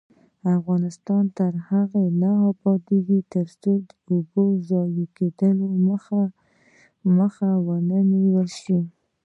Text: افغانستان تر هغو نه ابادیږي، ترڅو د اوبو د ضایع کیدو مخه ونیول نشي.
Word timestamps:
افغانستان 0.57 1.23
تر 1.37 1.51
هغو 1.69 2.03
نه 2.21 2.31
ابادیږي، 2.51 3.19
ترڅو 3.33 3.71
د 3.87 3.89
اوبو 4.11 4.45
د 4.55 4.59
ضایع 4.69 5.07
کیدو 5.17 5.51
مخه 7.17 7.47
ونیول 7.67 8.25
نشي. 8.47 8.79